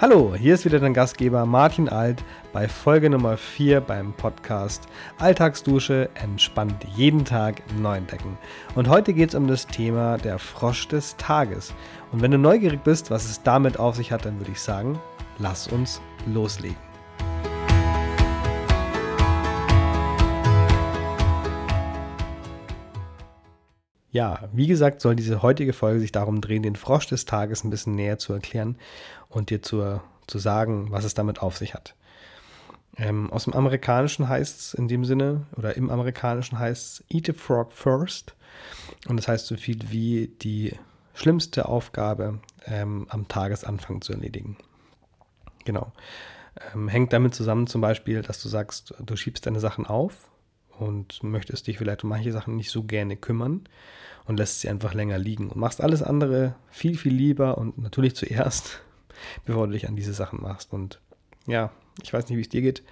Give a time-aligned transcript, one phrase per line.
[0.00, 2.22] Hallo, hier ist wieder dein Gastgeber Martin Alt
[2.52, 4.86] bei Folge Nummer 4 beim Podcast
[5.18, 8.38] Alltagsdusche entspannt jeden Tag neu entdecken.
[8.76, 11.74] Und heute geht es um das Thema der Frosch des Tages.
[12.12, 15.00] Und wenn du neugierig bist, was es damit auf sich hat, dann würde ich sagen,
[15.38, 16.00] lass uns
[16.32, 16.87] loslegen.
[24.10, 27.70] Ja, wie gesagt, soll diese heutige Folge sich darum drehen, den Frosch des Tages ein
[27.70, 28.78] bisschen näher zu erklären
[29.28, 31.94] und dir zu, zu sagen, was es damit auf sich hat.
[32.96, 37.30] Ähm, aus dem Amerikanischen heißt es in dem Sinne, oder im Amerikanischen heißt es Eat
[37.30, 38.34] a Frog First.
[39.08, 40.74] Und das heißt so viel wie die
[41.14, 44.56] schlimmste Aufgabe ähm, am Tagesanfang zu erledigen.
[45.64, 45.92] Genau.
[46.74, 50.30] Ähm, hängt damit zusammen zum Beispiel, dass du sagst, du schiebst deine Sachen auf
[50.78, 53.62] und möchtest dich vielleicht um manche Sachen nicht so gerne kümmern
[54.26, 58.14] und lässt sie einfach länger liegen und machst alles andere viel, viel lieber und natürlich
[58.14, 58.82] zuerst,
[59.44, 60.72] bevor du dich an diese Sachen machst.
[60.72, 61.00] Und
[61.46, 61.70] ja,
[62.02, 62.82] ich weiß nicht, wie es dir geht.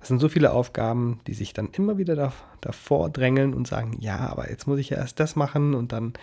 [0.00, 3.96] Das sind so viele Aufgaben, die sich dann immer wieder da, davor drängeln und sagen,
[4.00, 6.14] ja, aber jetzt muss ich ja erst das machen und dann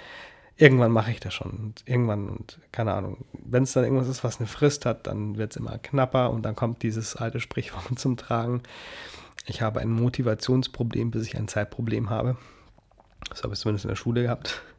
[0.55, 1.51] irgendwann mache ich das schon.
[1.51, 5.37] Und irgendwann und keine Ahnung, wenn es dann irgendwas ist, was eine Frist hat, dann
[5.37, 8.61] wird es immer knapper und dann kommt dieses alte Sprichwort zum Tragen.
[9.45, 12.37] Ich habe ein Motivationsproblem, bis ich ein Zeitproblem habe.
[13.29, 14.61] Das habe ich zumindest in der Schule gehabt.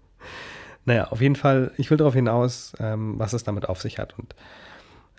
[0.87, 4.19] Naja, auf jeden Fall, ich will darauf hinaus, ähm, was es damit auf sich hat.
[4.19, 4.35] Und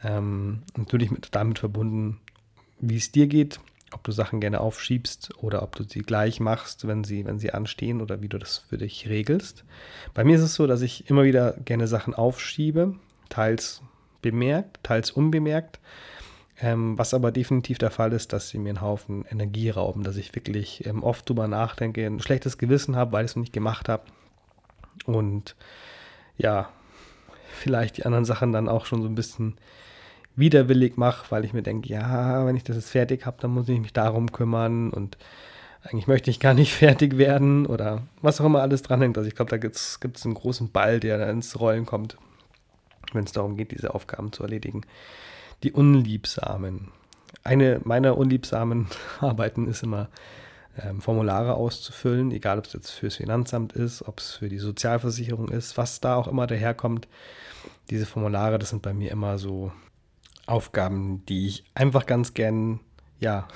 [0.04, 2.20] ähm, natürlich mit, damit verbunden,
[2.80, 3.60] wie es dir geht,
[3.92, 7.52] ob du Sachen gerne aufschiebst oder ob du sie gleich machst, wenn sie, wenn sie
[7.52, 9.64] anstehen oder wie du das für dich regelst.
[10.14, 12.96] Bei mir ist es so, dass ich immer wieder gerne Sachen aufschiebe,
[13.30, 13.82] teils
[14.22, 15.80] bemerkt, teils unbemerkt.
[16.62, 20.16] Ähm, was aber definitiv der Fall ist, dass sie mir einen Haufen Energie rauben, dass
[20.16, 23.90] ich wirklich ähm, oft drüber nachdenke, ein schlechtes Gewissen habe, weil ich es nicht gemacht
[23.90, 24.04] habe.
[25.06, 25.56] Und
[26.38, 26.70] ja,
[27.52, 29.58] vielleicht die anderen Sachen dann auch schon so ein bisschen
[30.38, 33.68] widerwillig mache, weil ich mir denke, ja, wenn ich das jetzt fertig habe, dann muss
[33.68, 35.18] ich mich darum kümmern und
[35.84, 39.18] eigentlich möchte ich gar nicht fertig werden oder was auch immer alles dranhängt.
[39.18, 42.18] Also ich glaube, da gibt es einen großen Ball, der da ins Rollen kommt,
[43.12, 44.84] wenn es darum geht, diese Aufgaben zu erledigen
[45.64, 46.90] die Unliebsamen.
[47.44, 48.88] Eine meiner unliebsamen
[49.20, 50.10] Arbeiten ist immer,
[50.78, 55.50] ähm, Formulare auszufüllen, egal ob es jetzt fürs Finanzamt ist, ob es für die Sozialversicherung
[55.50, 57.08] ist, was da auch immer daherkommt.
[57.90, 59.72] Diese Formulare, das sind bei mir immer so
[60.48, 62.82] Aufgaben, die ich einfach ganz gern,
[63.20, 63.48] ja,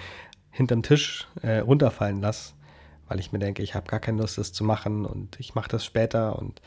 [0.50, 2.54] hinterm Tisch äh, runterfallen lasse,
[3.08, 5.68] weil ich mir denke, ich habe gar keine Lust, das zu machen und ich mache
[5.68, 6.62] das später und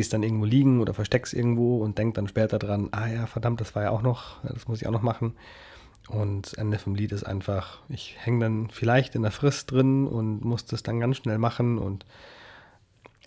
[0.00, 3.26] es dann irgendwo liegen oder verstecke es irgendwo und denke dann später dran, ah ja,
[3.26, 5.34] verdammt, das war ja auch noch, das muss ich auch noch machen.
[6.08, 10.44] Und Ende vom Lied ist einfach, ich hänge dann vielleicht in der Frist drin und
[10.44, 11.78] muss das dann ganz schnell machen.
[11.78, 12.04] Und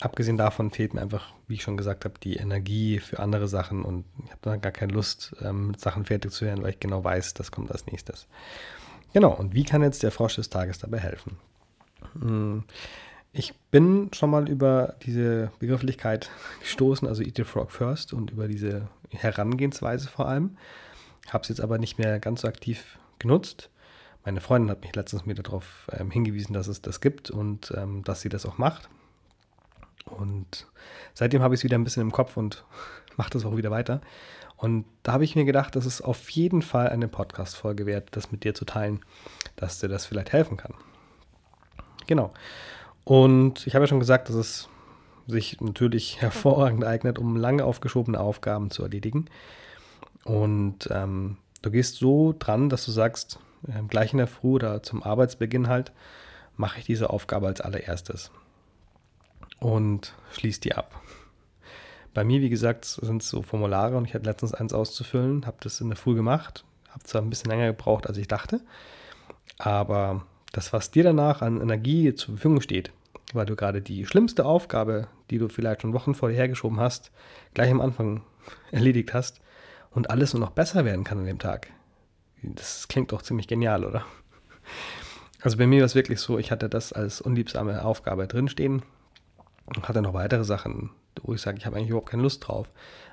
[0.01, 3.83] abgesehen davon fehlt mir einfach, wie ich schon gesagt habe, die Energie für andere Sachen
[3.83, 6.79] und ich habe dann gar keine Lust, ähm, mit Sachen fertig zu werden, weil ich
[6.79, 8.27] genau weiß, das kommt als nächstes.
[9.13, 11.37] Genau, und wie kann jetzt der Frosch des Tages dabei helfen?
[12.19, 12.63] Hm.
[13.38, 16.29] Ich bin schon mal über diese Begrifflichkeit
[16.62, 20.56] gestoßen, also Eat the Frog First und über diese Herangehensweise vor allem.
[21.28, 23.69] Habe es jetzt aber nicht mehr ganz so aktiv genutzt.
[24.24, 28.06] Meine Freundin hat mich letztens mir darauf ähm, hingewiesen, dass es das gibt und ähm,
[28.06, 28.88] dass sie das auch macht.
[30.06, 30.66] Und
[31.13, 32.63] seitdem habe ich es wieder ein bisschen im Kopf und
[33.18, 34.00] mache das auch wieder weiter.
[34.56, 38.31] Und da habe ich mir gedacht, dass es auf jeden Fall eine Podcast-Folge wert, das
[38.31, 39.01] mit dir zu teilen,
[39.57, 40.74] dass dir das vielleicht helfen kann.
[42.07, 42.31] Genau.
[43.05, 44.69] Und ich habe ja schon gesagt, dass es
[45.27, 49.25] sich natürlich hervorragend eignet, um lange aufgeschobene Aufgaben zu erledigen.
[50.25, 54.83] Und ähm, du gehst so dran, dass du sagst, äh, gleich in der Früh oder
[54.83, 55.94] zum Arbeitsbeginn halt,
[56.57, 58.31] mache ich diese Aufgabe als allererstes.
[59.59, 60.99] Und schließ die ab.
[62.13, 65.57] Bei mir, wie gesagt, sind es so Formulare und ich hatte letztens eins auszufüllen, habe
[65.59, 68.61] das in der Früh gemacht, habe zwar ein bisschen länger gebraucht, als ich dachte,
[69.57, 72.91] aber das, was dir danach an Energie zur Verfügung steht,
[73.33, 77.12] weil du gerade die schlimmste Aufgabe, die du vielleicht schon Wochen vorher hergeschoben hast,
[77.53, 78.24] gleich am Anfang
[78.71, 79.41] erledigt hast
[79.91, 81.71] und alles nur noch besser werden kann an dem Tag.
[82.41, 84.06] Das klingt doch ziemlich genial, oder?
[85.41, 88.83] Also bei mir war es wirklich so, ich hatte das als unliebsame Aufgabe drinstehen
[89.75, 90.91] und hatte noch weitere Sachen,
[91.21, 92.68] wo ich sage, ich habe eigentlich überhaupt keine Lust drauf.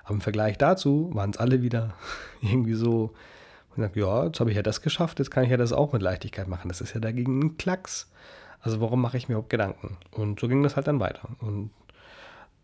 [0.04, 1.94] Aber im Vergleich dazu waren es alle wieder
[2.40, 3.14] irgendwie so,
[3.76, 5.92] und sage, ja, jetzt habe ich ja das geschafft, jetzt kann ich ja das auch
[5.92, 6.68] mit Leichtigkeit machen.
[6.68, 8.10] Das ist ja dagegen ein Klacks.
[8.60, 9.96] Also warum mache ich mir überhaupt Gedanken?
[10.10, 11.28] Und so ging das halt dann weiter.
[11.40, 11.70] Und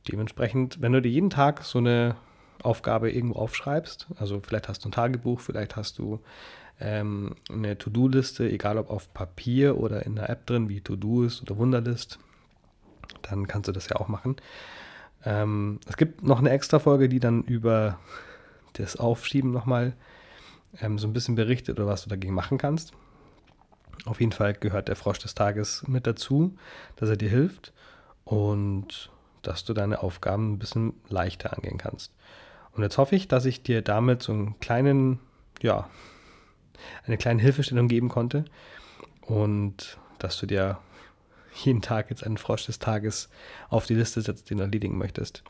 [0.09, 2.17] dementsprechend, wenn du dir jeden Tag so eine
[2.63, 6.21] Aufgabe irgendwo aufschreibst, also vielleicht hast du ein Tagebuch, vielleicht hast du
[6.81, 11.43] ähm, eine To-Do-Liste, egal ob auf Papier oder in der App drin, wie To-Do ist
[11.43, 12.19] oder Wunderlist,
[13.23, 14.37] dann kannst du das ja auch machen.
[15.25, 17.99] Ähm, es gibt noch eine extra Folge, die dann über
[18.75, 19.95] das Aufschieben nochmal
[20.81, 22.93] ähm, so ein bisschen berichtet oder was du dagegen machen kannst.
[24.05, 26.57] Auf jeden Fall gehört der Frosch des Tages mit dazu,
[26.97, 27.73] dass er dir hilft
[28.25, 29.11] und
[29.43, 32.13] dass du deine Aufgaben ein bisschen leichter angehen kannst.
[32.73, 35.19] Und jetzt hoffe ich, dass ich dir damit so einen kleinen,
[35.63, 35.89] ja,
[37.07, 38.45] eine kleine Hilfestellung geben konnte
[39.23, 40.79] und dass du dir
[41.65, 43.31] jeden Tag jetzt einen Frosch des Tages
[43.69, 45.43] auf die Liste setzt, den du erledigen möchtest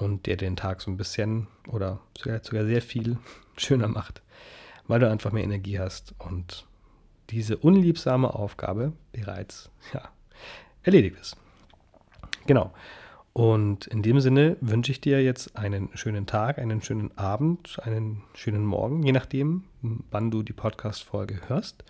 [0.00, 3.18] und der den Tag so ein bisschen oder sogar, sehr viel
[3.56, 4.22] schöner macht,
[4.86, 6.66] weil du einfach mehr Energie hast und
[7.30, 10.08] diese unliebsame Aufgabe bereits ja,
[10.82, 11.36] erledigt ist.
[12.46, 12.72] Genau.
[13.32, 18.22] Und in dem Sinne wünsche ich dir jetzt einen schönen Tag, einen schönen Abend, einen
[18.34, 19.64] schönen Morgen, je nachdem,
[20.10, 21.84] wann du die Podcast-Folge hörst.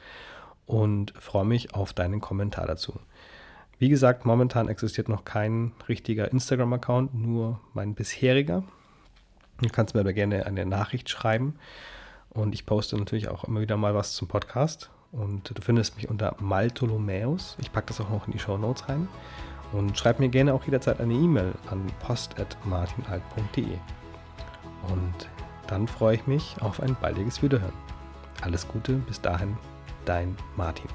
[0.67, 3.01] Und freue mich auf deinen Kommentar dazu.
[3.81, 8.63] Wie gesagt, momentan existiert noch kein richtiger Instagram-Account, nur mein bisheriger.
[9.63, 11.55] Du kannst mir aber gerne eine Nachricht schreiben.
[12.29, 14.91] Und ich poste natürlich auch immer wieder mal was zum Podcast.
[15.13, 17.57] Und du findest mich unter Maltolomäus.
[17.59, 19.09] Ich packe das auch noch in die Show Notes rein.
[19.73, 23.79] Und schreib mir gerne auch jederzeit eine E-Mail an post.martinalt.de.
[24.93, 25.29] Und
[25.69, 27.73] dann freue ich mich auf ein baldiges Wiederhören.
[28.43, 29.57] Alles Gute, bis dahin,
[30.05, 30.91] dein Martin.